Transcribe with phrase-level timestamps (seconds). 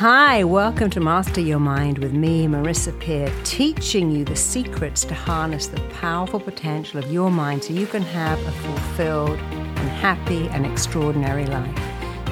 [0.00, 5.12] Hi, welcome to Master Your Mind with me, Marissa Peer, teaching you the secrets to
[5.12, 10.48] harness the powerful potential of your mind so you can have a fulfilled and happy
[10.52, 11.78] and extraordinary life.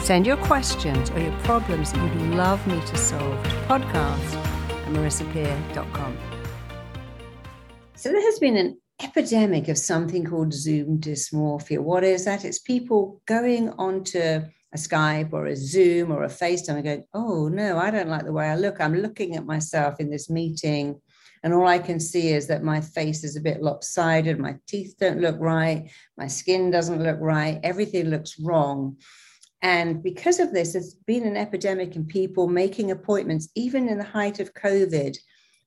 [0.01, 4.87] Send your questions or your problems that you'd love me to solve to podcast at
[4.87, 6.17] marissapeer.com.
[7.97, 11.81] So there has been an epidemic of something called Zoom dysmorphia.
[11.81, 12.47] What is that?
[12.47, 14.41] It's people going onto
[14.75, 18.25] a Skype or a Zoom or a FaceTime and going, oh no, I don't like
[18.25, 18.81] the way I look.
[18.81, 21.01] I'm looking at myself in this meeting.
[21.43, 24.97] And all I can see is that my face is a bit lopsided, my teeth
[24.99, 28.97] don't look right, my skin doesn't look right, everything looks wrong.
[29.63, 34.05] And because of this, there's been an epidemic in people making appointments, even in the
[34.05, 35.17] height of COVID,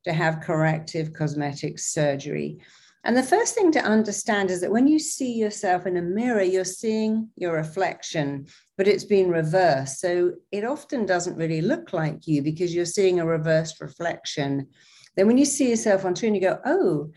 [0.03, 2.59] to have corrective cosmetic surgery.
[3.03, 6.43] And the first thing to understand is that when you see yourself in a mirror,
[6.43, 8.45] you're seeing your reflection,
[8.77, 9.99] but it's been reversed.
[9.99, 14.67] So it often doesn't really look like you because you're seeing a reversed reflection.
[15.15, 17.09] Then when you see yourself on screen, you go, oh,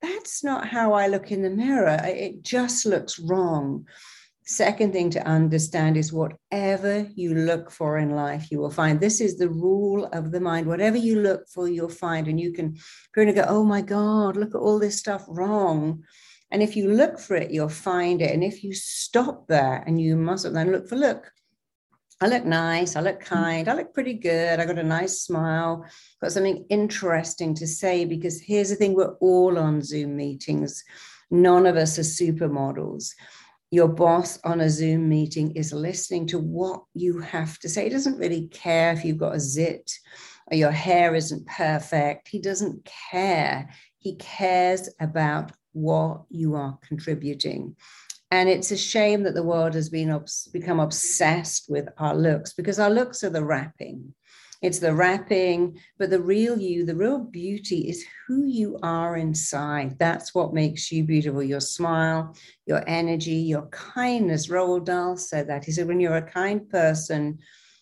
[0.00, 1.98] that's not how I look in the mirror.
[2.04, 3.86] It just looks wrong.
[4.44, 8.98] Second thing to understand is whatever you look for in life, you will find.
[8.98, 10.66] This is the rule of the mind.
[10.66, 12.26] Whatever you look for, you'll find.
[12.26, 12.76] And you can
[13.14, 16.02] going to go, oh my God, look at all this stuff wrong.
[16.50, 18.32] And if you look for it, you'll find it.
[18.32, 21.30] And if you stop there and you mustn't then look for, look,
[22.20, 23.34] I look nice, I look hmm.
[23.34, 25.86] kind, I look pretty good, I got a nice smile,
[26.20, 28.04] got something interesting to say.
[28.04, 30.82] Because here's the thing we're all on Zoom meetings,
[31.30, 33.12] none of us are supermodels
[33.72, 37.84] your boss on a Zoom meeting is listening to what you have to say.
[37.84, 39.90] He doesn't really care if you've got a zit
[40.50, 42.28] or your hair isn't perfect.
[42.28, 43.70] He doesn't care.
[43.96, 47.74] He cares about what you are contributing.
[48.30, 52.78] And it's a shame that the world has been become obsessed with our looks because
[52.78, 54.12] our looks are the wrapping.
[54.62, 59.98] It's the wrapping, but the real you, the real beauty is who you are inside.
[59.98, 61.42] That's what makes you beautiful.
[61.42, 62.36] Your smile,
[62.66, 64.46] your energy, your kindness.
[64.46, 65.64] Roald Dahl said that.
[65.64, 67.40] He said, when you're a kind person,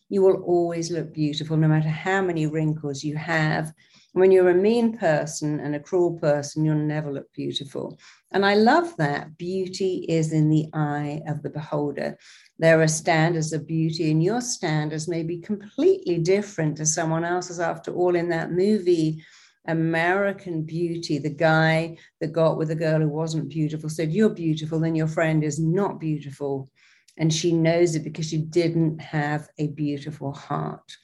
[0.09, 3.75] you will always look beautiful, no matter how many wrinkles you have.
[4.13, 7.97] When you're a mean person and a cruel person, you'll never look beautiful.
[8.33, 9.39] And I love that.
[9.39, 12.19] Beauty is in the eye of the beholder.
[12.59, 17.61] There are standards of beauty, and your standards may be completely different to someone else's.
[17.61, 19.23] After all, in that movie,
[19.67, 24.81] American Beauty, the guy that got with a girl who wasn't beautiful said, You're beautiful,
[24.81, 26.69] then your friend is not beautiful.
[27.17, 30.97] And she knows it because she didn't have a beautiful heart.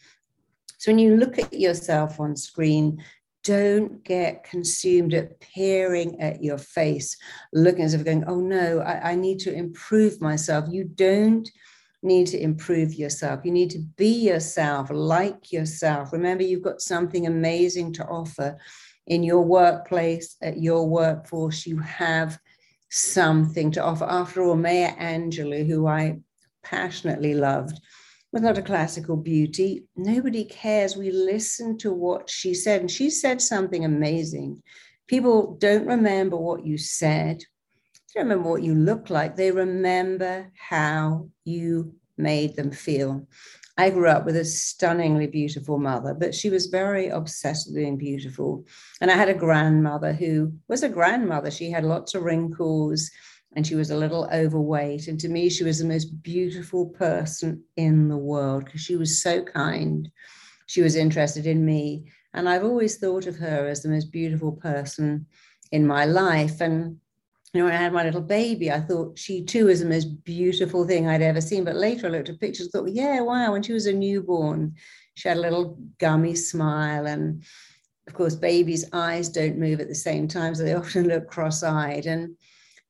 [0.87, 3.03] So when you look at yourself on screen,
[3.43, 7.17] don't get consumed at peering at your face,
[7.53, 10.67] looking as if going, oh no, I, I, need to improve myself.
[10.71, 11.51] You don't
[12.05, 13.41] need to improve yourself.
[13.43, 16.13] You need to be yourself, like yourself.
[16.13, 18.57] Remember, you've got something amazing to offer
[19.09, 21.67] in your workplace, at your workforce.
[21.67, 22.39] You have
[22.93, 24.05] something to offer.
[24.05, 26.21] After all, Maya Angelou, who I
[26.63, 27.81] passionately loved,
[28.43, 29.85] not a classical beauty.
[29.97, 30.97] Nobody cares.
[30.97, 34.63] We listen to what she said, and she said something amazing.
[35.07, 40.51] People don't remember what you said, they don't remember what you look like, they remember
[40.59, 43.27] how you made them feel.
[43.79, 47.99] I grew up with a stunningly beautiful mother, but she was very obsessed with being
[47.99, 48.65] beautiful.
[49.01, 51.51] And I had a grandmother who was a grandmother.
[51.51, 53.11] She had lots of wrinkles
[53.57, 55.09] and she was a little overweight.
[55.09, 59.23] And to me, she was the most beautiful person in the world because she was
[59.23, 60.11] so kind.
[60.67, 62.05] She was interested in me.
[62.35, 65.27] And I've always thought of her as the most beautiful person
[65.73, 66.61] in my life.
[66.61, 66.99] And
[67.55, 70.23] you know, when I had my little baby, I thought she too was the most
[70.23, 71.65] beautiful thing I'd ever seen.
[71.65, 74.75] But later I looked at pictures and thought, yeah, wow, when she was a newborn,
[75.15, 77.07] she had a little gummy smile.
[77.07, 77.43] And
[78.07, 81.63] of course, babies' eyes don't move at the same time, so they often look cross
[81.63, 82.05] eyed.
[82.05, 82.37] And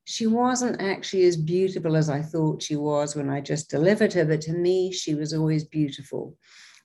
[0.07, 4.25] she wasn't actually as beautiful as I thought she was when I just delivered her,
[4.25, 6.37] but to me, she was always beautiful.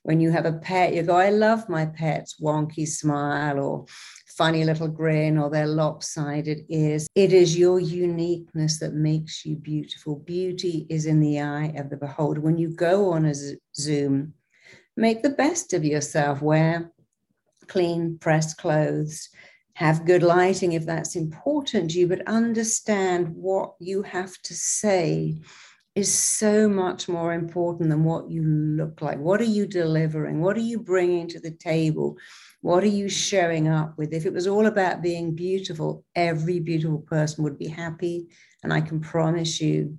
[0.02, 3.86] When you have a pet, you go, I love my pet's wonky smile or
[4.26, 7.06] funny little grin or their lopsided ears.
[7.14, 10.16] It is your uniqueness that makes you beautiful.
[10.16, 12.40] Beauty is in the eye of the beholder.
[12.40, 13.34] When you go on a
[13.76, 14.34] Zoom,
[14.96, 16.42] make the best of yourself.
[16.42, 16.90] Wear
[17.68, 19.28] clean, pressed clothes
[19.74, 25.40] have good lighting if that's important to you, but understand what you have to say
[25.94, 29.18] is so much more important than what you look like.
[29.18, 30.40] What are you delivering?
[30.40, 32.16] What are you bringing to the table?
[32.62, 34.14] What are you showing up with?
[34.14, 38.28] If it was all about being beautiful, every beautiful person would be happy.
[38.62, 39.98] And I can promise you,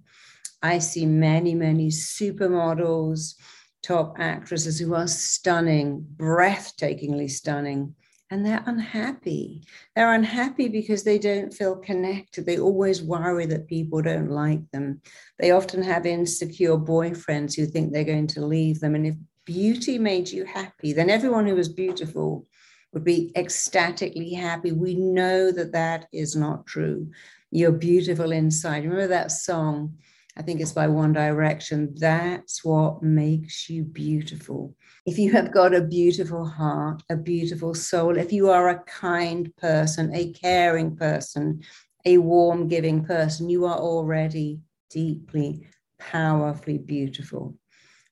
[0.64, 3.36] I see many, many supermodels,
[3.84, 7.94] top actresses who are stunning, breathtakingly stunning,
[8.34, 9.62] and they're unhappy.
[9.96, 12.48] They're unhappy because they don't feel connected.
[12.48, 15.02] They always worry that people don't like them.
[15.38, 18.96] They often have insecure boyfriends who think they're going to leave them.
[18.96, 19.16] And if
[19.46, 22.48] beauty made you happy, then everyone who was beautiful
[22.92, 24.72] would be ecstatically happy.
[24.72, 27.12] We know that that is not true.
[27.52, 28.84] You're beautiful inside.
[28.84, 30.00] Remember that song?
[30.36, 31.94] I think it's by One Direction.
[31.96, 34.76] That's what makes you beautiful.
[35.06, 39.56] If you have got a beautiful heart, a beautiful soul, if you are a kind
[39.58, 41.62] person, a caring person,
[42.06, 44.60] a warm giving person, you are already
[44.90, 45.68] deeply,
[46.00, 47.56] powerfully beautiful.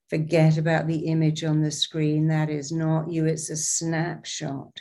[0.07, 2.27] Forget about the image on the screen.
[2.27, 4.79] That is not you, it's a snapshot.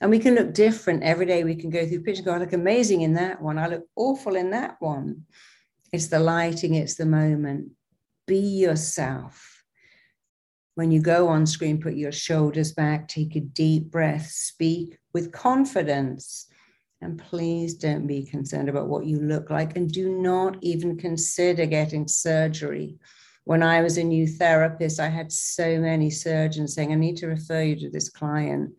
[0.00, 1.44] And we can look different every day.
[1.44, 3.58] We can go through pictures, go, I look amazing in that one.
[3.58, 5.26] I look awful in that one.
[5.92, 7.72] It's the lighting, it's the moment.
[8.26, 9.64] Be yourself.
[10.76, 15.32] When you go on screen, put your shoulders back, take a deep breath, speak with
[15.32, 16.46] confidence.
[17.02, 21.66] And please don't be concerned about what you look like and do not even consider
[21.66, 22.98] getting surgery.
[23.44, 27.26] When I was a new therapist, I had so many surgeons saying, I need to
[27.26, 28.70] refer you to this client.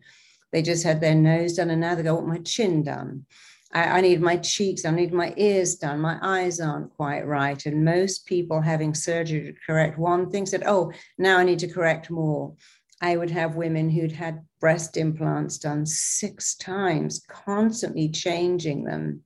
[0.52, 3.26] They just had their nose done and now they go, want my chin done.
[3.72, 7.64] I, I need my cheeks, I need my ears done, my eyes aren't quite right.
[7.66, 11.68] And most people having surgery to correct one thing said, oh, now I need to
[11.68, 12.54] correct more.
[13.00, 19.22] I would have women who'd had breast implants done six times, constantly changing them.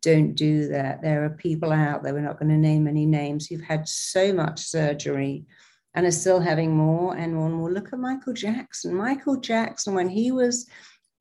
[0.00, 1.02] Don't do that.
[1.02, 4.32] There are people out there, we're not going to name any names, who've had so
[4.32, 5.44] much surgery
[5.94, 7.72] and are still having more and more and more.
[7.72, 8.94] Look at Michael Jackson.
[8.94, 10.68] Michael Jackson, when he was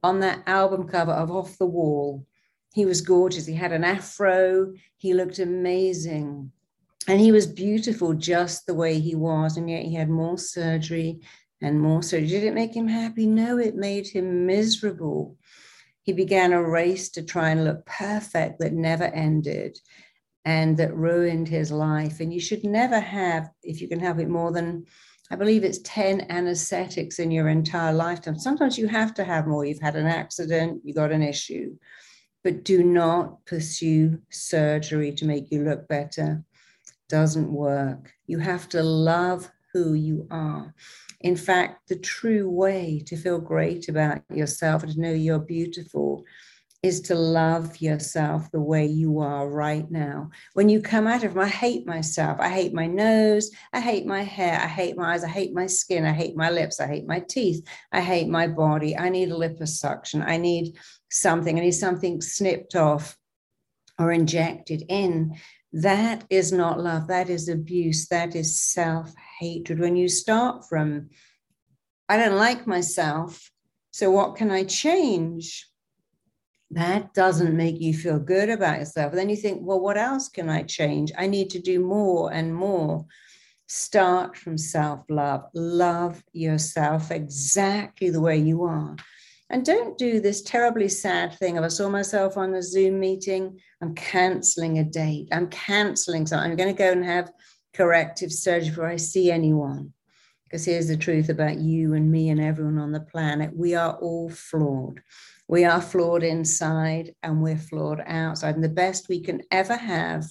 [0.04, 2.26] on that album cover of Off the Wall,
[2.74, 3.46] he was gorgeous.
[3.46, 4.74] He had an afro.
[4.98, 6.52] He looked amazing.
[7.08, 9.58] And he was beautiful just the way he was.
[9.58, 11.22] And yet he had more surgery
[11.62, 12.28] and more surgery.
[12.28, 13.26] Did it make him happy?
[13.26, 15.38] No, it made him miserable.
[16.04, 19.78] He began a race to try and look perfect that never ended
[20.46, 22.20] and that ruined his life.
[22.20, 24.86] And you should never have, if you can help it, more than,
[25.32, 28.40] I believe it's 10 anesthetics in your entire lifetime.
[28.40, 29.66] Sometimes you have to have more.
[29.66, 31.76] You've had an accident, you got an issue
[32.44, 36.44] but do not pursue surgery to make you look better.
[37.10, 38.14] Doesn't work.
[38.28, 40.74] You have to love who you are.
[41.22, 46.24] In fact, the true way to feel great about yourself and to know you're beautiful
[46.82, 50.30] is to love yourself the way you are right now.
[50.54, 52.40] When you come out of, I hate myself.
[52.40, 53.52] I hate my nose.
[53.74, 54.58] I hate my hair.
[54.62, 55.26] I hate my eyes.
[55.26, 56.06] I hate my skin.
[56.06, 56.80] I hate my lips.
[56.80, 57.68] I hate my teeth.
[57.92, 58.98] I hate my body.
[58.98, 60.26] I need liposuction.
[60.26, 60.78] I need
[61.12, 61.58] something.
[61.58, 63.18] I need something snipped off
[64.00, 65.36] or injected in.
[65.74, 67.08] That is not love.
[67.08, 68.08] That is abuse.
[68.08, 69.80] That is self hatred.
[69.80, 71.10] When you start from,
[72.08, 73.52] I don't like myself.
[73.92, 75.70] So what can I change?
[76.72, 79.14] That doesn't make you feel good about yourself.
[79.14, 81.12] then you think, well, what else can I change?
[81.18, 83.06] I need to do more and more.
[83.68, 85.46] Start from self love.
[85.54, 88.96] Love yourself exactly the way you are.
[89.52, 93.60] And don't do this terribly sad thing of I saw myself on a Zoom meeting.
[93.82, 95.30] I'm canceling a date.
[95.32, 96.52] I'm canceling something.
[96.52, 97.32] I'm going to go and have
[97.74, 99.94] corrective surgery before I see anyone.
[100.44, 103.96] Because here's the truth about you and me and everyone on the planet we are
[103.98, 105.02] all flawed.
[105.50, 108.54] We are flawed inside and we're flawed outside.
[108.54, 110.26] And the best we can ever have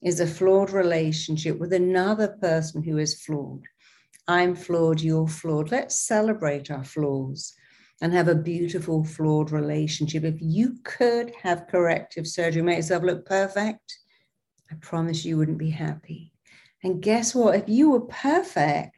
[0.00, 3.60] is a flawed relationship with another person who is flawed.
[4.26, 5.70] I'm flawed, you're flawed.
[5.70, 7.52] Let's celebrate our flaws
[8.00, 10.24] and have a beautiful, flawed relationship.
[10.24, 13.98] If you could have corrective surgery, make yourself look perfect,
[14.70, 16.32] I promise you wouldn't be happy.
[16.82, 17.54] And guess what?
[17.54, 18.93] If you were perfect,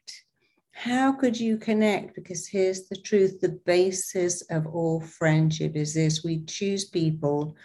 [0.76, 2.14] how could you connect?
[2.14, 7.56] Because here's the truth the basis of all friendship is this we choose people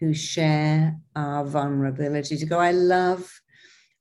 [0.00, 2.38] who share our vulnerability.
[2.38, 3.30] To go, I love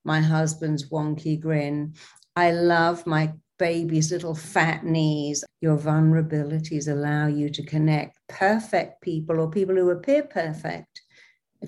[0.05, 1.95] my husband's wonky grin.
[2.37, 5.43] I love my baby's little fat knees.
[5.59, 11.01] Your vulnerabilities allow you to connect perfect people or people who appear perfect.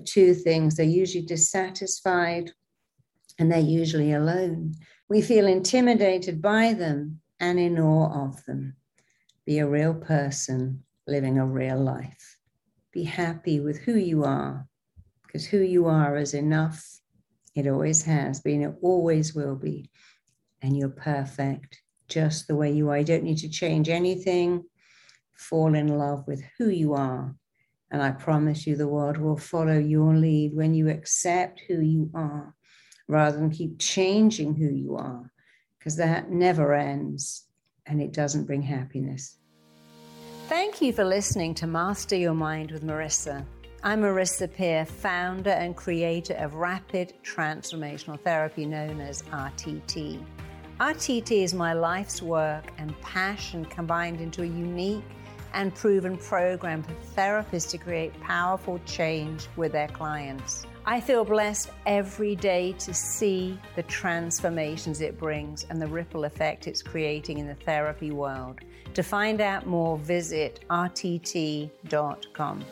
[0.06, 2.50] Two things they're usually dissatisfied
[3.38, 4.74] and they're usually alone.
[5.10, 8.76] We feel intimidated by them and in awe of them.
[9.46, 12.36] Be a real person living a real life.
[12.92, 14.68] Be happy with who you are,
[15.22, 17.00] because who you are is enough.
[17.54, 19.90] It always has been, it always will be.
[20.60, 22.98] And you're perfect just the way you are.
[22.98, 24.64] You don't need to change anything.
[25.32, 27.34] Fall in love with who you are.
[27.90, 32.10] And I promise you, the world will follow your lead when you accept who you
[32.12, 32.54] are
[33.08, 35.30] rather than keep changing who you are.
[35.78, 37.46] because that never ends
[37.86, 39.38] and it doesn't bring happiness.
[40.48, 43.44] Thank you for listening to Master Your Mind with Marissa.
[43.82, 50.20] I'm Marissa Peer, founder and creator of Rapid Transformational Therapy known as RTT.
[50.80, 55.04] RTT is my life's work and passion combined into a unique
[55.54, 60.66] and proven program for therapists to create powerful change with their clients.
[60.90, 66.66] I feel blessed every day to see the transformations it brings and the ripple effect
[66.66, 68.60] it's creating in the therapy world.
[68.94, 72.64] To find out more, visit rtt.com.